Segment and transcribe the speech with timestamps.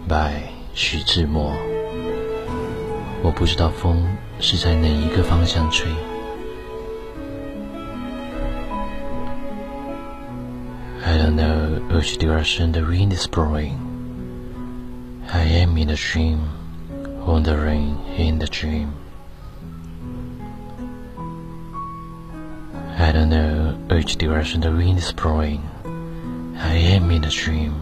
[0.07, 1.53] By 徐志摩。
[3.23, 4.05] 我不知道风
[4.39, 5.89] 是在哪一个方向吹。
[11.36, 13.76] Know which direction the wind is blowing.
[15.30, 16.48] I am in a dream,
[17.26, 18.94] wandering in the dream.
[22.98, 25.62] I don't know which direction the wind is blowing.
[26.56, 27.74] I am in a dream.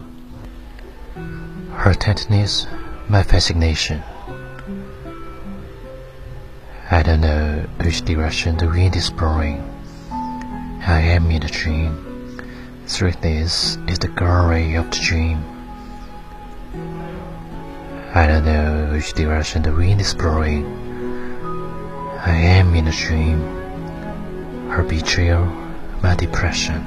[1.71, 2.67] Her tenderness,
[3.07, 4.03] my fascination.
[6.91, 9.63] I don't know which direction the wind is blowing.
[10.11, 12.04] I am in a dream.
[12.95, 15.43] Sweetness is the glory of the dream.
[18.13, 20.63] I don't know which direction the wind is blowing.
[22.25, 23.41] I am in a dream.
[24.69, 25.43] Her betrayal,
[26.01, 26.79] my depression.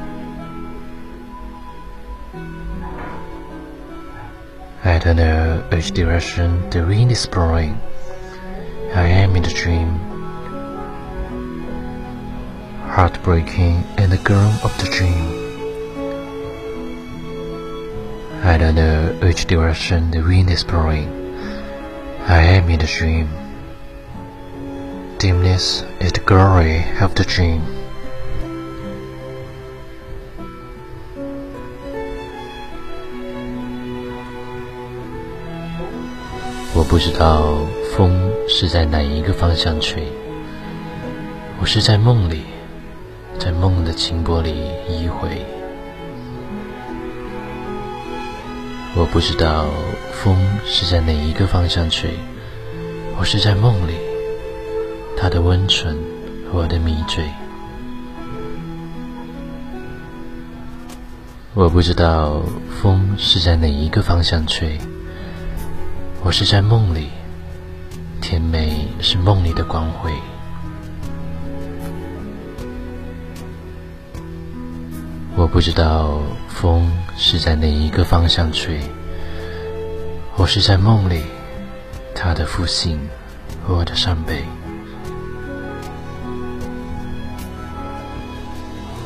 [4.85, 7.79] I don't know which direction the wind is blowing.
[8.95, 9.91] I am in a dream.
[12.97, 15.38] Heartbreaking and the girl of the dream.
[18.44, 21.08] I don't know which direction the wind is blowing.
[22.28, 23.28] I am in a dream.
[25.18, 27.62] Dimness is the glory of the dream.
[36.76, 37.56] 我不知道
[37.96, 38.12] 风
[38.48, 40.08] 是在哪一个方向吹。
[41.62, 42.42] 我是在梦里，
[43.40, 44.54] 在梦的清波里
[44.90, 45.46] 依回。
[48.99, 49.69] 我不知道
[50.11, 50.37] 风
[50.67, 52.11] 是在哪一个方向吹。
[53.17, 53.95] 我是在梦里，
[55.17, 55.97] 它的温存，
[56.53, 57.25] 我的迷醉。
[61.55, 62.43] 我不知道
[62.83, 64.77] 风是在哪一个方向吹。
[66.25, 67.07] 我是在梦里，
[68.21, 70.13] 甜美是梦里的光辉。
[75.37, 76.21] 我不知道
[76.61, 78.81] 风是在哪一个方向吹。
[80.35, 81.23] 我是在梦里，
[82.17, 82.99] 他的负心，
[83.69, 84.43] 我的伤悲。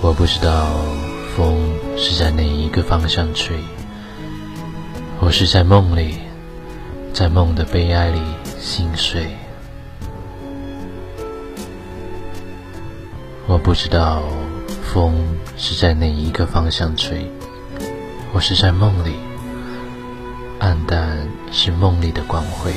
[0.00, 0.80] 我不知道
[1.36, 1.54] 风
[1.98, 3.58] 是在哪一个方向吹。
[5.20, 6.20] 我是在梦里。
[7.12, 8.22] 在梦的悲哀里
[8.58, 9.26] 心碎。
[13.46, 14.22] 我不知道
[14.82, 15.14] 风
[15.58, 17.30] 是在哪一个方向吹。
[18.34, 19.16] 我是在梦里，
[20.58, 22.72] 暗淡是梦里的光辉。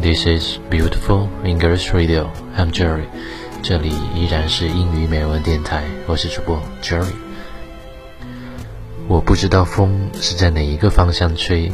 [0.00, 2.28] This is beautiful English radio.
[2.56, 3.06] I'm Jerry.
[3.60, 7.12] 这里依然是英语美文电台，我是主播 Jerry。
[9.08, 11.72] 我不知道风是在哪一个方向吹。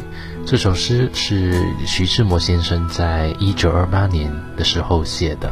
[0.49, 5.51] 这首诗是徐志摩先生在一九二八年的时候写的。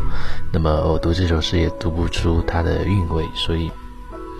[0.54, 3.70] 那么我读这首诗也读不出它的韵味，所以，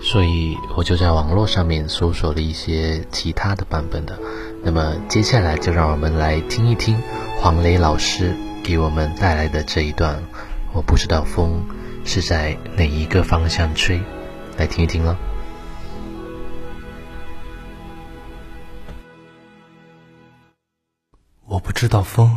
[0.02, 4.18] 所以我就在网络上面搜索了一些其他的版本的。
[4.64, 6.98] 那么接下来就让我们来听一听
[7.36, 8.34] 黄磊老师
[8.64, 10.22] 给我们带来的这一段。
[10.72, 11.66] 我不知道风
[12.06, 14.00] 是在哪一个方向吹，
[14.56, 15.18] 来听一听了。
[21.76, 22.34] 知道风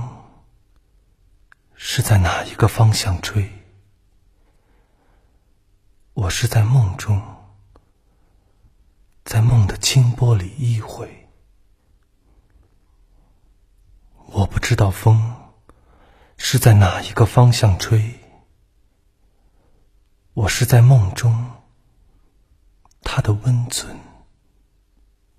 [1.74, 3.50] 是在哪一个方向吹，
[6.12, 7.22] 我是在梦中，
[9.24, 11.30] 在梦的清波里依回。
[14.26, 15.34] 我不知道风
[16.36, 18.20] 是在哪一个方向吹，
[20.34, 21.50] 我是在梦中，
[23.04, 23.98] 他的温存，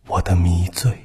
[0.07, 1.05] 我的迷醉。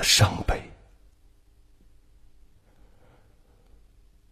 [0.00, 0.72] 的伤悲。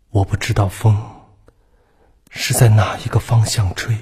[0.09, 1.27] 我不知道风
[2.31, 3.99] 是在哪一个方向吹，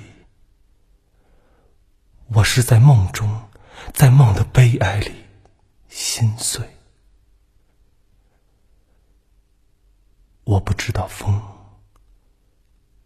[2.29, 3.51] 我是在梦中，
[3.93, 5.25] 在梦的悲哀里
[5.89, 6.65] 心碎。
[10.45, 11.43] 我不知道风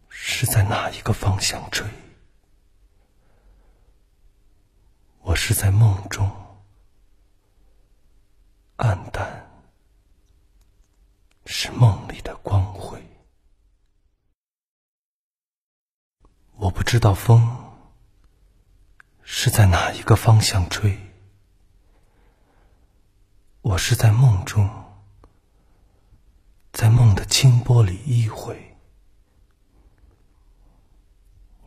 [0.07, 1.89] 是在哪一个方向吹，
[5.21, 6.29] 我是在梦中，
[8.83, 9.47] 暗淡
[11.45, 12.99] 是梦里的光辉。
[16.55, 17.47] 我不知道风
[19.21, 20.97] 是在哪一个方向吹，
[23.61, 24.67] 我是在梦中。
[26.71, 28.57] 在梦的清波里依偎，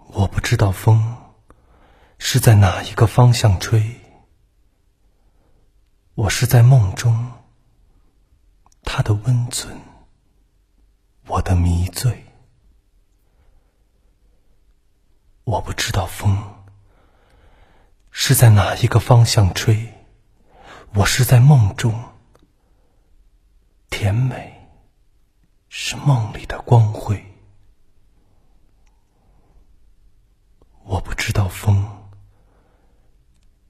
[0.09, 1.17] 我不知道风
[2.19, 4.01] 是在哪一个方向吹。
[6.17, 7.33] 我是在梦中，
[8.85, 9.77] 他的温存，
[11.27, 12.25] 我的迷醉。
[15.43, 16.65] 我不知道风
[18.13, 19.93] 是在哪一个方向吹。
[20.95, 22.01] 我是在梦中，
[23.91, 24.53] 甜美。
[25.69, 27.35] 是梦里的光辉。
[30.85, 32.13] 我不知道风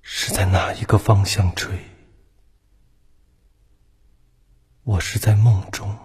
[0.03, 1.94] 是在哪一个方向吹。
[4.85, 5.99] 我是在梦中，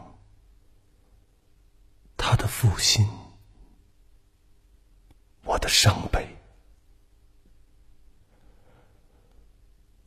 [2.15, 3.05] 他的负心，
[5.43, 6.25] 我的伤悲。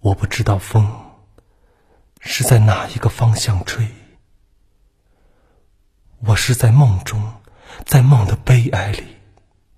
[0.00, 0.90] 我不知道风
[2.20, 3.86] 是在哪一个方向吹。
[6.20, 7.42] 我是在梦中，
[7.84, 9.18] 在梦的悲哀里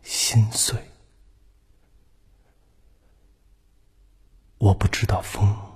[0.05, 0.79] 心碎。
[4.59, 5.74] 我不知道风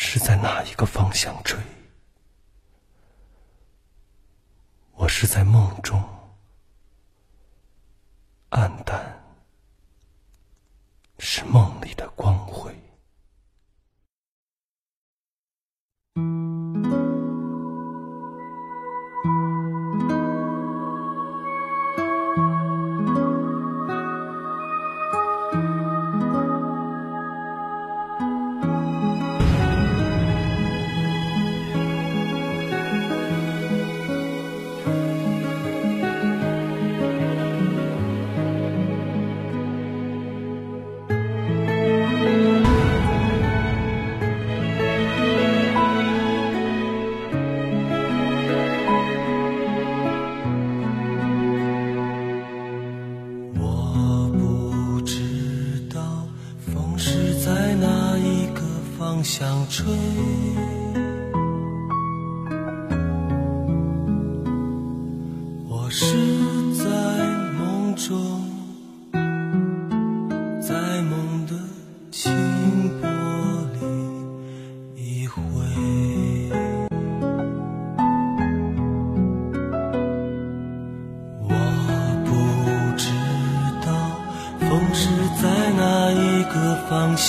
[0.00, 1.58] 是在哪一个方向追。
[4.94, 6.00] 我是在梦中，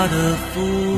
[0.00, 0.89] 他的副